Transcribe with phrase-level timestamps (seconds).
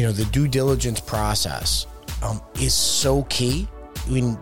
[0.00, 1.86] you know, the due diligence process
[2.22, 3.68] um, is so key
[4.10, 4.32] in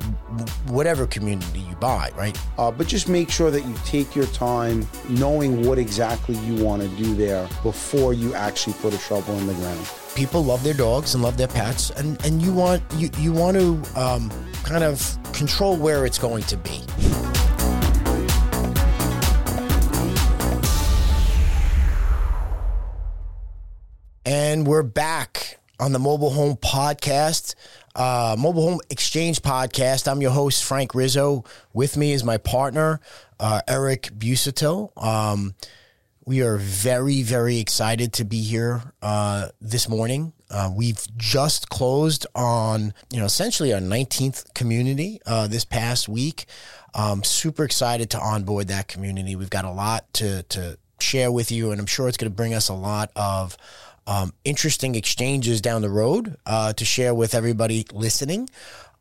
[0.69, 2.41] whatever community you buy, right?
[2.58, 6.81] Uh, but just make sure that you take your time knowing what exactly you want
[6.81, 9.91] to do there before you actually put a shovel in the ground.
[10.15, 13.56] People love their dogs and love their pets, and, and you want you, you want
[13.56, 14.31] to um,
[14.63, 16.83] kind of control where it's going to be.
[24.69, 27.54] We're back on the Mobile Home Podcast,
[27.96, 30.06] uh, Mobile Home Exchange Podcast.
[30.06, 31.45] I'm your host, Frank Rizzo.
[31.72, 33.00] With me is my partner,
[33.40, 34.90] uh, Eric Busuttil.
[35.02, 35.54] Um,
[36.26, 40.34] we are very, very excited to be here uh, this morning.
[40.50, 46.45] Uh, we've just closed on, you know, essentially our 19th community uh, this past week.
[46.92, 49.34] Um, super excited to onboard that community.
[49.34, 52.37] We've got a lot to to share with you, and I'm sure it's going to
[52.37, 53.56] bring us a lot of
[54.08, 58.48] um, interesting exchanges down the road uh, to share with everybody listening.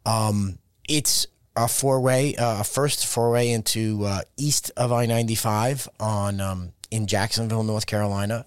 [0.05, 6.41] Um, it's a four way, uh, first foray into uh, east of I 95 on
[6.41, 8.45] um, in Jacksonville, North Carolina,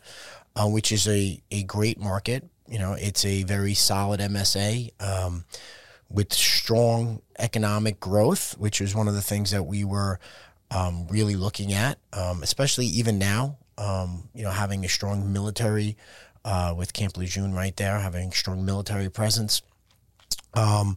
[0.54, 2.46] uh, which is a, a great market.
[2.68, 5.46] You know, it's a very solid MSA um,
[6.10, 10.20] with strong economic growth, which is one of the things that we were
[10.70, 13.56] um, really looking at, um, especially even now.
[13.78, 15.96] Um, you know, having a strong military
[16.44, 19.62] uh, with Camp Lejeune right there, having strong military presence,
[20.54, 20.96] um,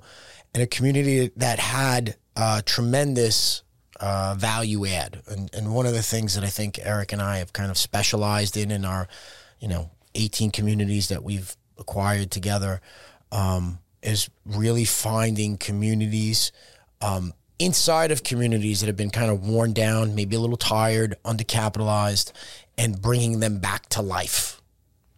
[0.53, 3.63] and a community that had uh, tremendous
[3.99, 5.21] uh, value add.
[5.27, 7.77] And, and one of the things that I think Eric and I have kind of
[7.77, 9.07] specialized in in our,
[9.59, 12.81] you know, 18 communities that we've acquired together
[13.31, 16.51] um, is really finding communities
[17.01, 21.15] um, inside of communities that have been kind of worn down, maybe a little tired,
[21.23, 22.31] undercapitalized,
[22.77, 24.61] and bringing them back to life.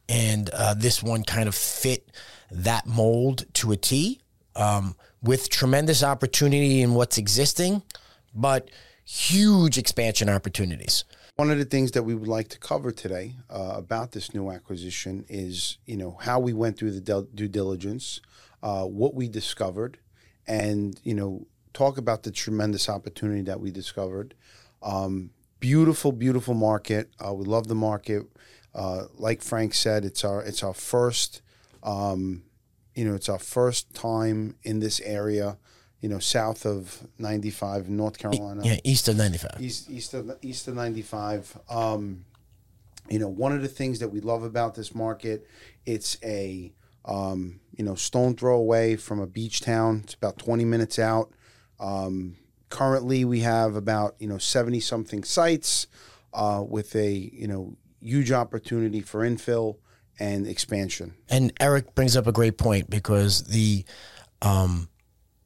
[0.07, 2.11] And uh, this one kind of fit
[2.51, 4.21] that mold to a T
[4.55, 7.81] um, with tremendous opportunity in what's existing,
[8.33, 8.69] but
[9.03, 11.03] huge expansion opportunities.
[11.37, 14.51] One of the things that we would like to cover today uh, about this new
[14.51, 18.21] acquisition is, you know, how we went through the del- due diligence,
[18.63, 19.97] uh, what we discovered,
[20.47, 24.33] and you know, talk about the tremendous opportunity that we discovered.
[24.81, 27.09] Um, beautiful, beautiful market.
[27.19, 28.23] Uh, we love the market.
[28.75, 31.41] Uh, like Frank said, it's our it's our first,
[31.81, 32.43] um,
[32.93, 35.57] you know, it's our first time in this area
[36.05, 38.61] you know, south of 95 North Carolina.
[38.63, 39.57] Yeah, east of 95.
[39.59, 41.57] East, east of east of 95.
[41.67, 42.25] Um,
[43.09, 45.47] you know, one of the things that we love about this market,
[45.83, 46.71] it's a
[47.05, 50.01] um, you know stone throw away from a beach town.
[50.03, 51.31] It's about 20 minutes out.
[51.79, 52.37] Um,
[52.69, 55.87] currently, we have about you know 70 something sites
[56.35, 59.77] uh, with a you know huge opportunity for infill
[60.19, 61.13] and expansion.
[61.29, 63.85] And Eric brings up a great point because the
[64.41, 64.89] um,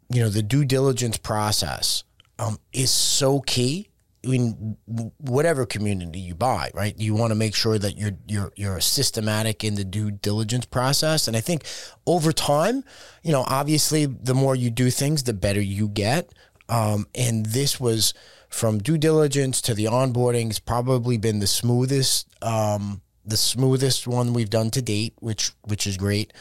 [0.10, 2.04] you know the due diligence process
[2.38, 3.90] um, is so key
[4.26, 4.76] I mean,
[5.18, 6.94] whatever community you buy, right?
[6.98, 11.30] You want to make sure that you're you're you're systematic in the due diligence process,
[11.30, 11.64] and I think
[12.06, 12.84] over time,
[13.24, 16.34] you know, obviously, the more you do things, the better you get.
[16.70, 18.14] Um, and this was
[18.48, 24.34] from due diligence to the onboarding It's probably been the smoothest, um, the smoothest one
[24.34, 26.34] we've done to date, which which is great.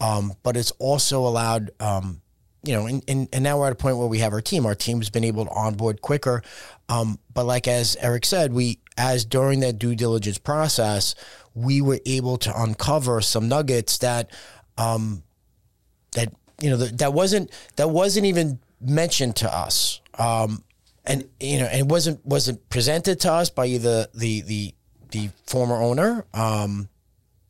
[0.00, 2.22] Um, but it's also allowed um,
[2.64, 4.64] you know, and, and, and now we're at a point where we have our team.
[4.64, 6.42] Our team's been able to onboard quicker.
[6.88, 11.14] Um, but like as Eric said, we as during that due diligence process,
[11.54, 14.30] we were able to uncover some nuggets that
[14.78, 15.22] um,
[16.12, 18.58] that you know that, that wasn't that wasn't even
[18.88, 20.00] mentioned to us.
[20.18, 20.64] Um,
[21.04, 24.74] and you know, and it wasn't wasn't presented to us by either the the
[25.10, 26.88] the former owner um,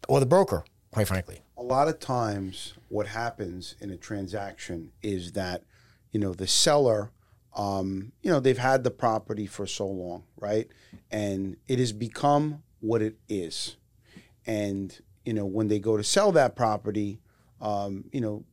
[0.09, 1.41] or the broker, quite frankly.
[1.57, 5.63] A lot of times what happens in a transaction is that
[6.11, 7.11] you know the seller
[7.57, 10.69] um, you know they've had the property for so long right
[11.11, 13.77] and it has become what it is
[14.47, 17.21] and you know when they go to sell that property
[17.61, 18.45] um, you know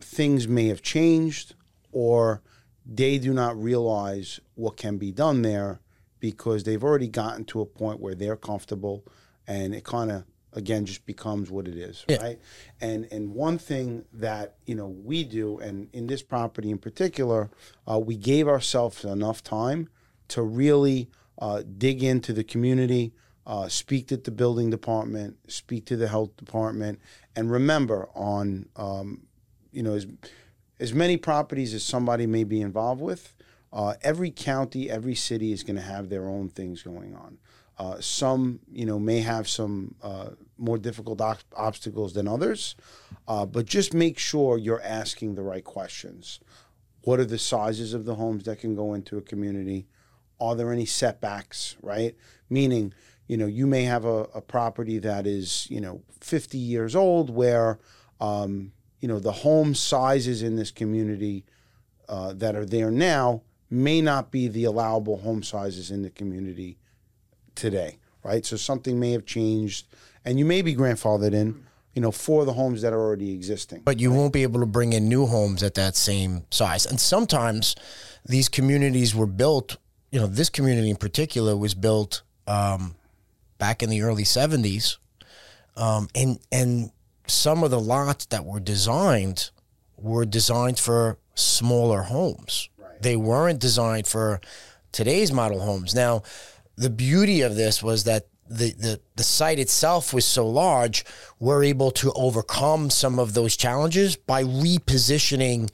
[0.00, 1.54] things may have changed
[1.96, 2.42] or
[2.84, 5.80] they do not realize what can be done there
[6.20, 9.02] because they've already gotten to a point where they're comfortable
[9.46, 12.18] and it kind of again just becomes what it is yeah.
[12.18, 12.38] right
[12.82, 17.50] and and one thing that you know we do and in this property in particular
[17.90, 19.88] uh, we gave ourselves enough time
[20.28, 21.08] to really
[21.38, 23.14] uh, dig into the community
[23.46, 27.00] uh, speak to the building department speak to the health department
[27.34, 29.22] and remember on um,
[29.72, 30.06] you know as
[30.78, 33.34] as many properties as somebody may be involved with
[33.72, 37.38] uh, every county every city is going to have their own things going on
[37.78, 42.74] uh, some, you know, may have some uh, more difficult ob- obstacles than others.
[43.28, 46.40] Uh, but just make sure you're asking the right questions.
[47.02, 49.86] What are the sizes of the homes that can go into a community?
[50.40, 52.14] Are there any setbacks, right?
[52.48, 52.94] Meaning,
[53.28, 57.28] you know, you may have a, a property that is, you know, 50 years old
[57.28, 57.78] where,
[58.20, 58.72] um,
[59.06, 61.44] you know, the home sizes in this community
[62.08, 66.76] uh, that are there now may not be the allowable home sizes in the community
[67.54, 68.44] today, right?
[68.44, 69.86] So something may have changed,
[70.24, 71.64] and you may be grandfathered in,
[71.94, 73.82] you know, for the homes that are already existing.
[73.84, 76.84] But you won't be able to bring in new homes at that same size.
[76.84, 77.76] And sometimes
[78.24, 79.76] these communities were built,
[80.10, 82.96] you know, this community in particular was built um,
[83.58, 84.96] back in the early 70s.
[85.76, 86.90] Um, and, and
[87.26, 89.50] some of the lots that were designed
[89.96, 92.68] were designed for smaller homes.
[92.78, 93.02] Right.
[93.02, 94.40] They weren't designed for
[94.92, 95.94] today's model homes.
[95.94, 96.22] Now,
[96.76, 101.04] the beauty of this was that the, the, the site itself was so large,
[101.40, 105.70] we're able to overcome some of those challenges by repositioning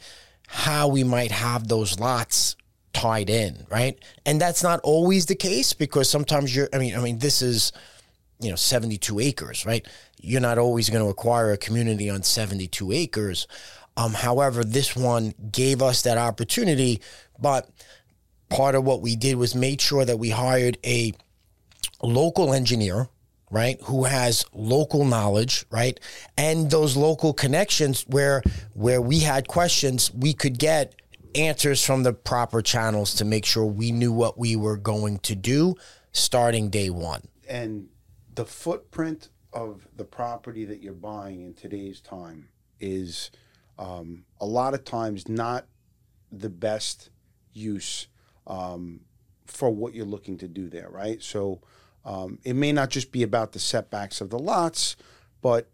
[0.49, 2.57] how we might have those lots
[2.93, 3.99] tied in, right?
[4.27, 7.73] And that's not always the case because sometimes you're I mean, I mean, this is,
[8.41, 9.87] you know, 72 acres, right?
[10.23, 13.47] You're not always going to acquire a community on 72 acres.
[13.97, 17.01] Um, however, this one gave us that opportunity,
[17.39, 17.69] but
[18.49, 21.13] part of what we did was made sure that we hired a
[22.03, 23.09] local engineer
[23.51, 26.01] right who has local knowledge right
[26.37, 28.43] and those local connections where
[28.75, 30.95] where we had questions we could get
[31.35, 35.35] answers from the proper channels to make sure we knew what we were going to
[35.35, 35.75] do
[36.13, 37.89] starting day one and
[38.35, 42.49] the footprint of the property that you're buying in today's time
[42.81, 43.31] is
[43.79, 45.67] um, a lot of times not
[46.31, 47.11] the best
[47.53, 48.07] use
[48.47, 49.01] um,
[49.47, 51.23] for what you're looking to do there, right?
[51.23, 51.61] So
[52.05, 54.97] um, it may not just be about the setbacks of the lots,
[55.41, 55.69] but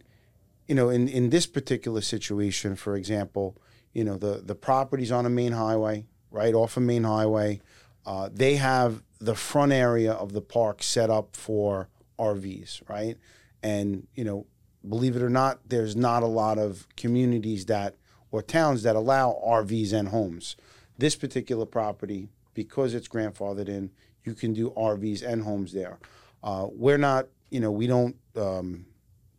[0.66, 3.56] you know, in, in this particular situation, for example,
[3.94, 7.60] you know, the, the property's on a main highway, right off a main highway.
[8.04, 11.88] Uh, they have the front area of the park set up for
[12.18, 13.16] RVs, right?
[13.62, 14.46] And, you know,
[14.88, 17.96] believe it or not, there's not a lot of communities that
[18.30, 20.56] or towns that allow RVs and homes.
[20.98, 23.90] This particular property, because it's grandfathered in,
[24.24, 25.98] you can do RVs and homes there.
[26.42, 28.86] Uh, we're not, you know, we don't um,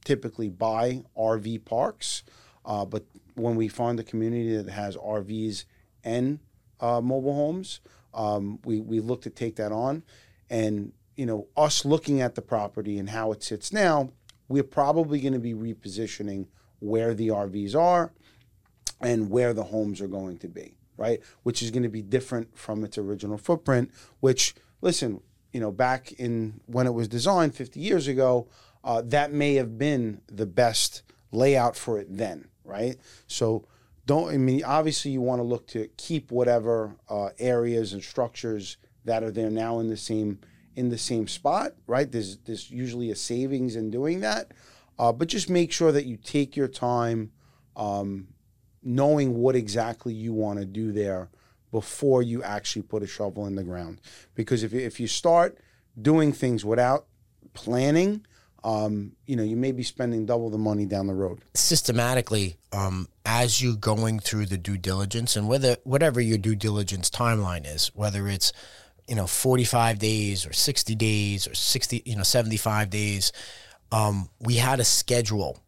[0.03, 2.23] typically buy RV parks,
[2.65, 3.03] uh, but
[3.35, 5.65] when we find a community that has RVs
[6.03, 6.39] and
[6.79, 7.81] uh, mobile homes,
[8.13, 10.03] um, we, we look to take that on.
[10.49, 14.09] And, you know, us looking at the property and how it sits now,
[14.47, 16.47] we're probably going to be repositioning
[16.79, 18.13] where the RVs are
[19.01, 21.19] and where the homes are going to be, right?
[21.43, 25.19] Which is going to be different from its original footprint, which, listen,
[25.51, 28.47] you know, back in when it was designed 50 years ago,
[28.85, 32.95] uh, that may have been the best layout for it then, right?
[33.27, 33.67] So,
[34.05, 38.77] don't, I mean, obviously, you want to look to keep whatever uh, areas and structures
[39.03, 40.39] that are there now in the same
[40.79, 42.09] in the same spot, right?
[42.09, 44.53] There's there's usually a savings in doing that,
[44.97, 47.31] uh, but just make sure that you take your time,
[47.75, 48.29] um,
[48.81, 51.29] knowing what exactly you want to do there
[51.69, 53.99] before you actually put a shovel in the ground.
[54.35, 55.57] Because if if you start
[56.01, 57.07] doing things without
[57.53, 58.25] planning,
[58.63, 61.41] um, you know, you may be spending double the money down the road.
[61.55, 67.09] Systematically, um, as you're going through the due diligence and whether whatever your due diligence
[67.09, 68.53] timeline is, whether it's
[69.09, 73.31] you know 45 days or 60 days or 60 you know 75 days
[73.91, 75.59] um, we had a schedule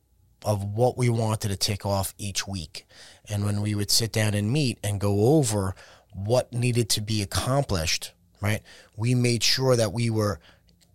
[0.43, 2.85] of what we wanted to tick off each week.
[3.29, 5.75] And when we would sit down and meet and go over
[6.13, 8.61] what needed to be accomplished right
[8.97, 10.39] we made sure that we were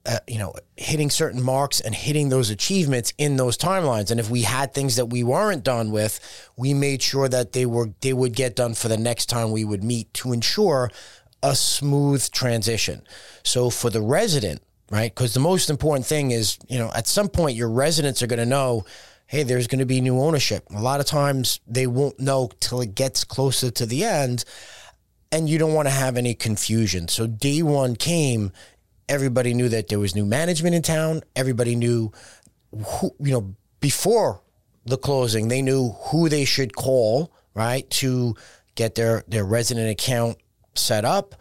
[0.05, 4.11] uh, you know hitting certain marks and hitting those achievements in those timelines.
[4.11, 6.21] And if we had things that we weren't done with
[6.57, 9.65] we made sure that they were they would get done for the next time we
[9.65, 10.91] would meet to ensure
[11.43, 13.02] a smooth transition.
[13.43, 15.14] So for the resident, right?
[15.14, 18.38] Because the most important thing is, you know, at some point your residents are going
[18.38, 18.85] to know,
[19.26, 20.64] hey, there's going to be new ownership.
[20.75, 24.45] A lot of times they won't know till it gets closer to the end,
[25.33, 27.09] and you don't want to have any confusion.
[27.09, 28.52] So day one came,
[29.09, 31.23] everybody knew that there was new management in town.
[31.35, 32.12] Everybody knew,
[32.73, 34.40] who, you know, before
[34.85, 38.37] the closing, they knew who they should call, right, to
[38.76, 40.38] get their their resident account
[40.78, 41.35] set up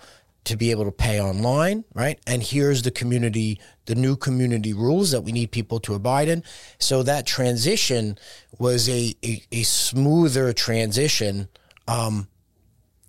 [0.45, 2.19] to be able to pay online, right?
[2.27, 6.43] And here's the community, the new community rules that we need people to abide in.
[6.79, 8.17] So that transition
[8.59, 11.49] was a a, a smoother transition
[11.87, 12.27] um,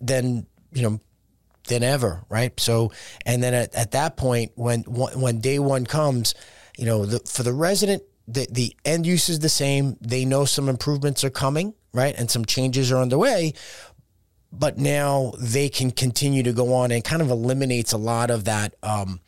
[0.00, 1.00] than you know
[1.68, 2.58] than ever, right?
[2.58, 2.92] So
[3.24, 6.34] and then at, at that point, when when day one comes,
[6.78, 9.96] you know, the, for the resident, the the end use is the same.
[10.00, 13.52] They know some improvements are coming, right, and some changes are underway.
[14.52, 18.44] But now they can continue to go on and kind of eliminates a lot of
[18.44, 19.20] that um,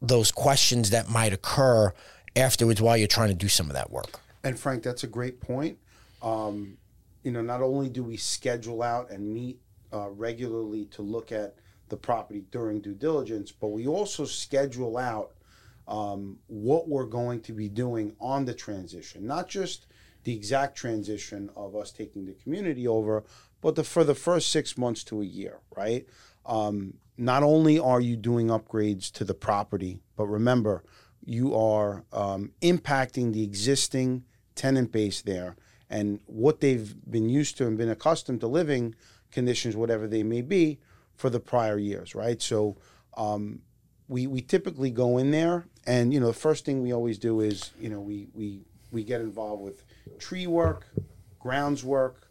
[0.00, 1.92] those questions that might occur
[2.36, 4.20] afterwards while you're trying to do some of that work.
[4.42, 5.78] And Frank, that's a great point.
[6.22, 6.76] Um,
[7.22, 9.58] you know, not only do we schedule out and meet
[9.92, 11.54] uh, regularly to look at
[11.88, 15.32] the property during due diligence, but we also schedule out
[15.86, 19.86] um, what we're going to be doing on the transition, not just
[20.24, 23.24] the exact transition of us taking the community over,
[23.64, 26.06] but the, for the first six months to a year, right?
[26.44, 30.84] Um, not only are you doing upgrades to the property, but remember,
[31.24, 35.56] you are um, impacting the existing tenant base there
[35.88, 38.94] and what they've been used to and been accustomed to living
[39.32, 40.78] conditions, whatever they may be,
[41.14, 42.42] for the prior years, right?
[42.42, 42.76] So
[43.16, 43.62] um,
[44.08, 47.40] we we typically go in there, and you know the first thing we always do
[47.40, 48.60] is you know we we
[48.92, 49.84] we get involved with
[50.18, 50.86] tree work,
[51.38, 52.23] grounds work.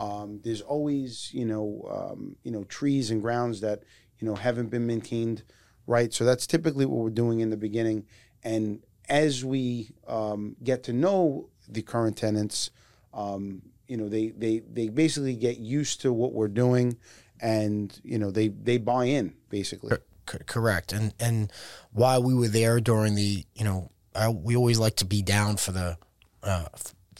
[0.00, 3.82] Um, there's always you know um, you know trees and grounds that
[4.18, 5.42] you know haven't been maintained
[5.86, 6.12] right.
[6.12, 8.06] So that's typically what we're doing in the beginning,
[8.42, 12.70] and as we um, get to know the current tenants,
[13.12, 16.96] um, you know they they they basically get used to what we're doing,
[17.40, 19.90] and you know they they buy in basically.
[19.90, 20.92] C- correct.
[20.92, 21.52] And and
[21.92, 25.56] while we were there during the, you know, I, we always like to be down
[25.56, 25.98] for the
[26.42, 26.66] uh,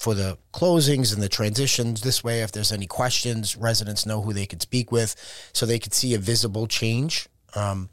[0.01, 2.01] for the closings and the transitions.
[2.01, 5.15] This way, if there's any questions, residents know who they could speak with,
[5.53, 7.29] so they could see a visible change.
[7.55, 7.91] Um,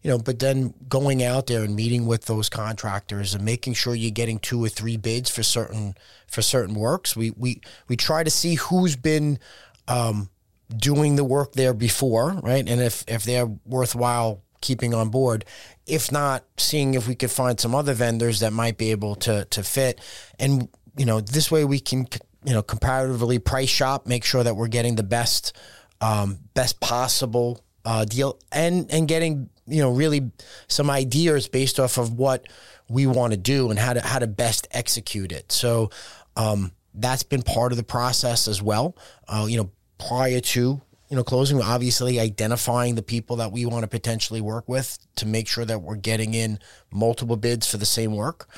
[0.00, 3.96] you know, but then going out there and meeting with those contractors and making sure
[3.96, 5.96] you're getting two or three bids for certain
[6.28, 7.16] for certain works.
[7.16, 9.40] We we we try to see who's been
[9.88, 10.30] um,
[10.74, 12.66] doing the work there before, right?
[12.66, 15.44] And if if they're worthwhile keeping on board.
[15.86, 19.44] If not, seeing if we could find some other vendors that might be able to
[19.46, 20.00] to fit.
[20.38, 22.06] And you know, this way we can
[22.44, 25.56] you know comparatively price shop, make sure that we're getting the best
[26.00, 30.30] um, best possible uh, deal, and and getting you know really
[30.68, 32.46] some ideas based off of what
[32.88, 35.52] we want to do and how to how to best execute it.
[35.52, 35.90] So.
[36.36, 38.96] Um, that's been part of the process as well.
[39.28, 43.82] Uh, you know, prior to you know closing, obviously identifying the people that we want
[43.82, 46.58] to potentially work with to make sure that we're getting in
[46.92, 48.48] multiple bids for the same work.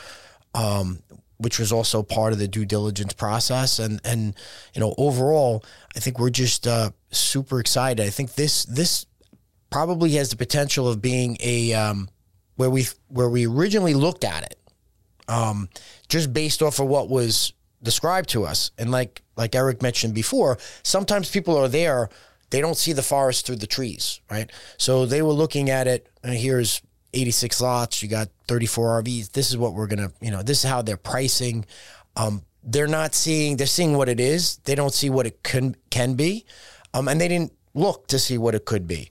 [0.54, 1.02] Um,
[1.42, 4.34] which was also part of the due diligence process, and and
[4.74, 8.04] you know overall, I think we're just uh, super excited.
[8.04, 9.06] I think this this
[9.70, 12.08] probably has the potential of being a um,
[12.56, 14.58] where we where we originally looked at it,
[15.28, 15.68] um,
[16.08, 18.70] just based off of what was described to us.
[18.78, 22.08] And like like Eric mentioned before, sometimes people are there,
[22.50, 24.50] they don't see the forest through the trees, right?
[24.76, 26.82] So they were looking at it, and here's
[27.14, 29.32] 86 lots, you got 34 RVs.
[29.32, 31.64] This is what we're gonna, you know, this is how they're pricing.
[32.16, 34.58] Um, they're not seeing, they're seeing what it is.
[34.58, 36.46] They don't see what it can can be,
[36.94, 39.10] um, and they didn't look to see what it could be.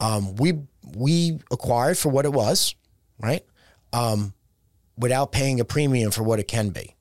[0.00, 0.60] Um, we
[0.96, 2.74] we acquired for what it was,
[3.18, 3.44] right?
[3.92, 4.34] Um,
[4.96, 6.94] without paying a premium for what it can be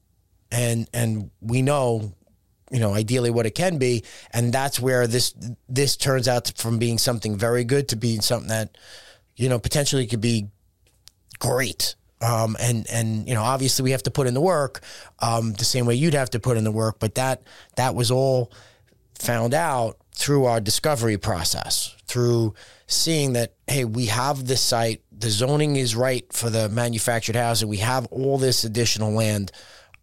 [0.53, 2.13] and and we know
[2.71, 5.33] you know ideally what it can be and that's where this
[5.67, 8.77] this turns out from being something very good to being something that
[9.35, 10.47] you know potentially could be
[11.39, 14.81] great um, and and you know obviously we have to put in the work
[15.19, 17.43] um, the same way you'd have to put in the work but that
[17.75, 18.51] that was all
[19.19, 22.53] found out through our discovery process through
[22.87, 27.67] seeing that hey we have this site the zoning is right for the manufactured housing
[27.67, 29.51] we have all this additional land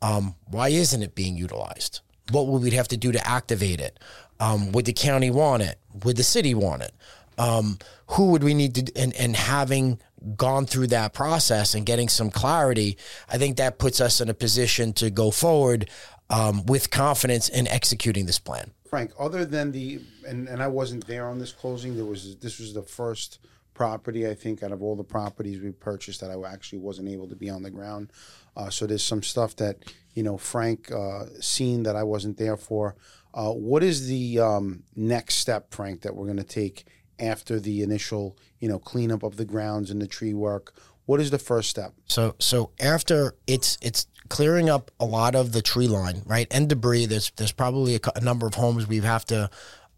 [0.02, 2.00] um, why isn't it being utilized?
[2.30, 3.98] What would we have to do to activate it?
[4.38, 5.78] Um, would the county want it?
[6.04, 6.92] Would the city want it?
[7.40, 7.78] Um,
[8.08, 8.92] who would we need to?
[8.96, 9.98] And, and having
[10.36, 14.34] gone through that process and getting some clarity, I think that puts us in a
[14.34, 15.88] position to go forward
[16.28, 18.72] um, with confidence in executing this plan.
[18.88, 21.96] Frank, other than the and, and I wasn't there on this closing.
[21.96, 23.38] There was this was the first
[23.72, 27.28] property I think out of all the properties we purchased that I actually wasn't able
[27.28, 28.12] to be on the ground.
[28.54, 29.76] Uh, so there's some stuff that
[30.14, 32.96] you know Frank uh, seen that I wasn't there for.
[33.32, 36.84] Uh, what is the um, next step, Frank, that we're going to take
[37.20, 40.74] after the initial you know cleanup of the grounds and the tree work?
[41.06, 41.92] What is the first step?
[42.06, 46.68] So so after it's it's clearing up a lot of the tree line, right, and
[46.68, 47.06] debris.
[47.06, 49.50] There's there's probably a, a number of homes we have to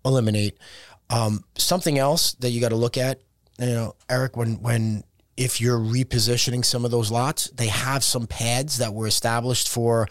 [0.04, 0.58] eliminate.
[1.10, 3.20] Um, something else that you got to look at,
[3.60, 5.04] you know, Eric, when when
[5.36, 10.08] if you're repositioning some of those lots, they have some pads that were established for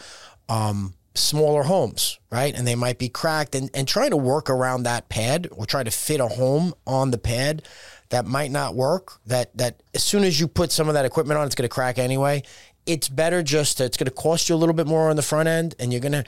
[0.50, 2.54] um, smaller homes, right?
[2.56, 5.84] And they might be cracked and, and trying to work around that pad or try
[5.84, 7.64] to fit a home on the pad
[8.10, 9.20] that might not work.
[9.26, 11.74] That that as soon as you put some of that equipment on, it's going to
[11.74, 12.44] crack anyway.
[12.86, 15.22] it's better just to, it's going to cost you a little bit more on the
[15.22, 16.24] front end and you're going to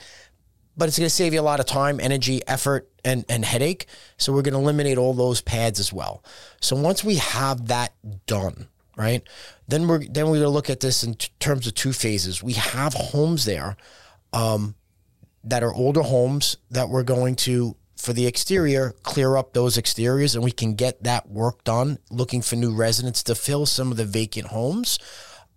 [0.76, 3.86] but it's going to save you a lot of time, energy, effort, and, and headache.
[4.16, 6.24] So we're going to eliminate all those pads as well.
[6.60, 7.92] So once we have that
[8.26, 9.22] done, right,
[9.68, 12.42] then we're then we're to look at this in t- terms of two phases.
[12.42, 13.76] We have homes there
[14.34, 14.74] um,
[15.44, 20.34] that are older homes that we're going to for the exterior clear up those exteriors,
[20.34, 21.98] and we can get that work done.
[22.10, 24.98] Looking for new residents to fill some of the vacant homes,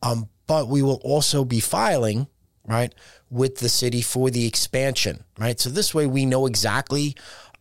[0.01, 2.27] um, but we will also be filing
[2.67, 2.93] right,
[3.29, 5.59] with the city for the expansion, right?
[5.59, 7.15] So this way we know exactly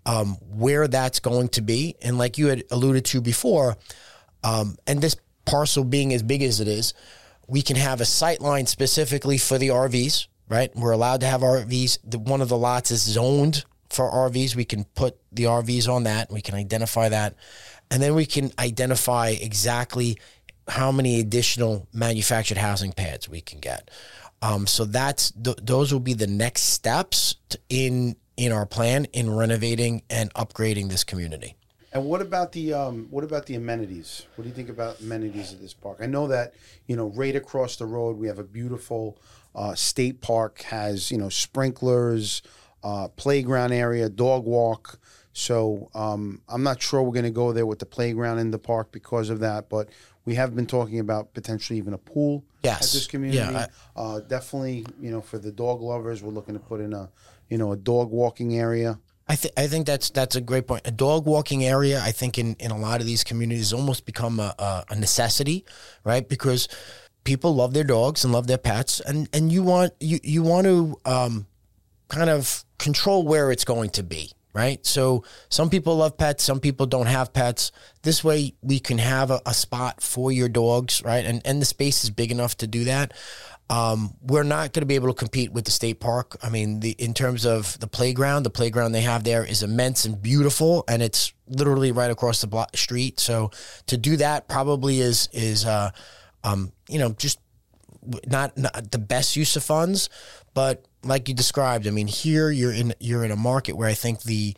[0.05, 1.95] um, where that's going to be.
[2.03, 3.77] And like you had alluded to before,
[4.45, 6.93] um, and this parcel being as big as it is,
[7.47, 10.75] we can have a sight line specifically for the RVs, right?
[10.75, 11.99] We're allowed to have RVs.
[12.05, 14.55] The, one of the lots is zoned for RVs.
[14.55, 16.31] We can put the RVs on that.
[16.31, 17.35] We can identify that.
[17.91, 20.19] And then we can identify exactly
[20.69, 23.91] how many additional manufactured housing pads we can get.
[24.43, 27.37] Um, so that's th- those will be the next steps
[27.69, 31.57] in in our plan in renovating and upgrading this community.
[31.93, 34.27] And what about the um, what about the amenities?
[34.35, 35.99] What do you think about amenities at this park?
[36.03, 36.53] I know that
[36.87, 39.19] you know right across the road we have a beautiful
[39.57, 42.43] uh, state park has you know sprinklers,
[42.85, 45.01] uh, playground area, dog walk.
[45.33, 48.59] So um, I'm not sure we're going to go there with the playground in the
[48.59, 49.91] park because of that, but
[50.25, 52.77] we have been talking about potentially even a pool yes.
[52.77, 53.39] at this community.
[53.39, 56.93] Yeah, I, uh, definitely, you know, for the dog lovers, we're looking to put in
[56.93, 57.11] a,
[57.51, 58.99] you know, a dog walking area.
[59.29, 60.83] I think I think that's that's a great point.
[60.85, 64.39] A dog walking area, I think, in, in a lot of these communities, almost become
[64.39, 65.65] a, a, a necessity,
[66.05, 66.29] right?
[66.29, 66.69] Because
[67.27, 70.67] people love their dogs and love their pets, and, and you want you you want
[70.67, 71.47] to um,
[72.09, 74.85] kind of control where it's going to be, right?
[74.87, 77.73] So some people love pets, some people don't have pets.
[78.03, 81.27] This way we can have a, a spot for your dogs, right?
[81.27, 83.13] And and the space is big enough to do that.
[83.69, 86.37] Um, we're not going to be able to compete with the state park.
[86.41, 90.05] I mean, the in terms of the playground, the playground they have there is immense
[90.05, 93.19] and beautiful, and it's literally right across the block, street.
[93.19, 93.51] So
[93.87, 95.91] to do that probably is is uh,
[96.47, 97.39] um, you know just
[98.27, 100.09] not, not the best use of funds,
[100.55, 103.95] but like you described, I mean, here you're in you're in a market where I
[103.95, 104.55] think the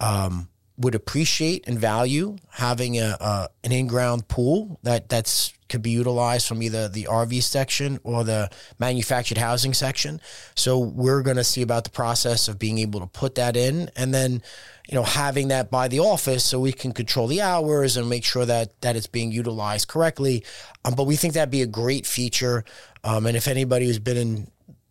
[0.00, 5.82] um, would appreciate and value having a, a an in ground pool that that's could
[5.82, 10.20] be utilized from either the RV section or the manufactured housing section.
[10.54, 13.90] So we're going to see about the process of being able to put that in,
[13.96, 14.42] and then
[14.88, 18.24] you know having that by the office so we can control the hours and make
[18.24, 20.44] sure that that it's being utilized correctly.
[20.84, 22.64] Um, but we think that'd be a great feature.
[23.02, 24.50] Um, and if anybody who's been in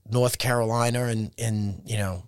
[0.09, 2.23] North Carolina and in you know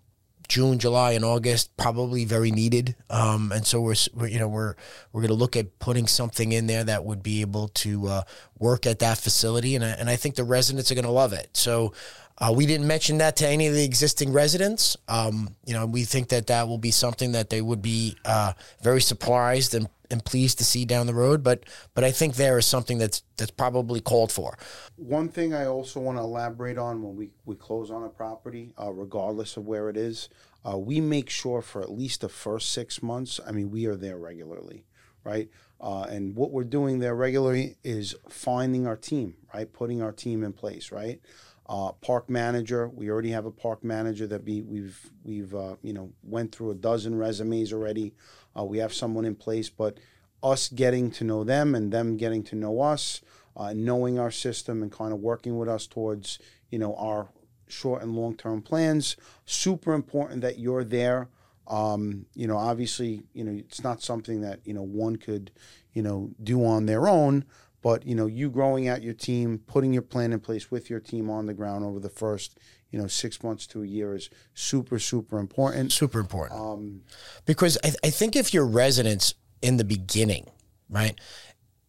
[0.54, 2.96] June, July, and August probably very needed.
[3.10, 4.76] Um, and so we're, we're, you know we're
[5.12, 8.22] we're going to look at putting something in there that would be able to uh,
[8.60, 11.34] work at that facility, and I, and I think the residents are going to love
[11.34, 11.58] it.
[11.58, 11.94] So.
[12.38, 14.98] Uh, we didn't mention that to any of the existing residents.
[15.08, 18.54] Um, you know, we think that that will be something that they would be uh,
[18.82, 21.44] very surprised and and pleased to see down the road.
[21.44, 24.58] But but I think there is something that's that's probably called for.
[24.96, 28.74] One thing I also want to elaborate on when we, we close on a property,
[28.82, 30.30] uh, regardless of where it is,
[30.70, 33.40] uh, we make sure for at least the first six months.
[33.46, 34.86] I mean, we are there regularly,
[35.24, 35.50] right?
[35.82, 39.72] Uh, and what we're doing there regularly is finding our team, right?
[39.72, 41.20] Putting our team in place, right?
[41.68, 42.90] Uh, park manager.
[42.90, 46.72] We already have a park manager that we, we've we've uh, you know went through
[46.72, 48.14] a dozen resumes already.
[48.58, 49.98] Uh, we have someone in place, but
[50.44, 53.22] us getting to know them and them getting to know us,
[53.56, 56.38] uh, knowing our system and kind of working with us towards
[56.70, 57.30] you know our
[57.68, 59.16] short and long term plans.
[59.46, 61.30] Super important that you're there.
[61.68, 65.52] Um, you know, obviously, you know it's not something that you know one could
[65.94, 67.46] you know do on their own.
[67.84, 71.00] But you know, you growing out your team, putting your plan in place with your
[71.00, 72.58] team on the ground over the first
[72.90, 75.92] you know six months to a year is super super important.
[75.92, 76.60] Super important.
[76.60, 77.02] Um,
[77.46, 80.50] because I, I think if your residents in the beginning,
[80.90, 81.20] right,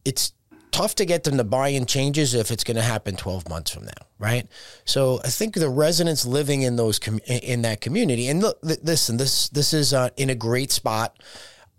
[0.05, 0.33] it's
[0.75, 3.71] tough to get them to buy in changes if it's going to happen 12 months
[3.71, 4.49] from now, right?
[4.85, 9.17] So I think the residents living in those com- in that community, and look, listen,
[9.17, 11.23] this this is uh, in a great spot.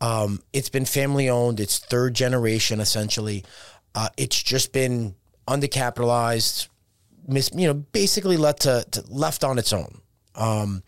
[0.01, 1.59] Um, it's been family owned.
[1.59, 3.43] It's third generation essentially.
[3.95, 5.15] Uh, it's just been
[5.47, 6.67] undercapitalized,
[7.27, 10.01] mis, you know, basically left to, to left on its own.
[10.35, 10.83] Um,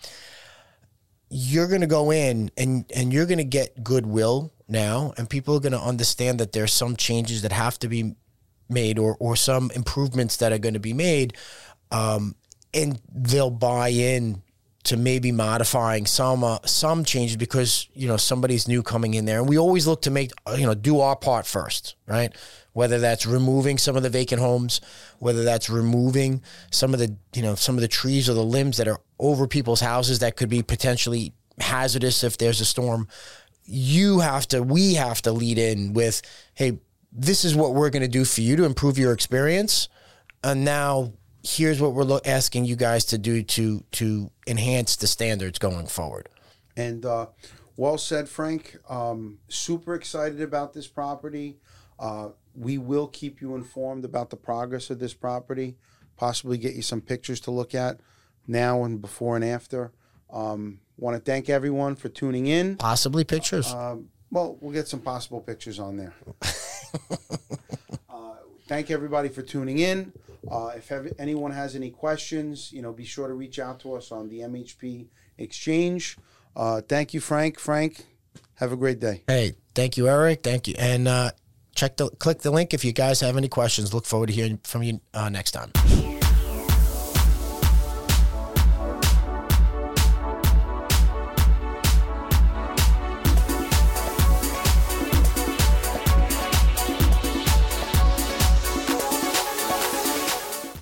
[1.30, 5.56] you're going to go in and and you're going to get goodwill now, and people
[5.56, 8.16] are going to understand that there's some changes that have to be
[8.70, 11.36] made or or some improvements that are going to be made,
[11.92, 12.36] um,
[12.74, 14.42] and they'll buy in
[14.88, 19.40] to maybe modifying some uh, some changes because you know somebody's new coming in there,
[19.40, 22.34] and we always look to make you know do our part first, right?
[22.78, 24.82] whether that's removing some of the vacant homes,
[25.18, 28.78] whether that's removing some of the you know some of the trees or the limbs
[28.78, 33.08] that are over people's houses that could be potentially hazardous if there's a storm.
[33.66, 36.22] You have to, we have to lead in with,
[36.54, 36.78] hey,
[37.12, 39.90] this is what we're going to do for you to improve your experience,
[40.44, 41.14] and now
[41.48, 45.88] here's what we're lo- asking you guys to do to to enhance the standards going
[45.88, 46.30] forward.
[46.76, 47.28] And uh,
[47.76, 48.78] well said, Frank.
[48.90, 51.58] Um, super excited about this property.
[52.00, 55.78] Uh, we will keep you informed about the progress of this property.
[56.18, 58.00] Possibly get you some pictures to look at
[58.48, 59.92] now and before and after.
[60.32, 62.76] Um, Want to thank everyone for tuning in.
[62.76, 63.72] Possibly pictures.
[63.72, 66.16] Um, well, we'll get some possible pictures on there.
[68.10, 68.34] uh,
[68.68, 70.12] thank everybody for tuning in.
[70.50, 74.12] Uh, if anyone has any questions, you know, be sure to reach out to us
[74.12, 75.08] on the MHP
[75.38, 76.18] Exchange.
[76.56, 77.60] Uh, thank you, Frank.
[77.60, 78.06] Frank,
[78.56, 79.24] have a great day.
[79.28, 80.42] hey, thank you, Eric.
[80.44, 81.32] Thank you, and uh,
[81.76, 83.94] check the click the link if you guys have any questions.
[83.94, 86.17] Look forward to hearing from you uh, next time.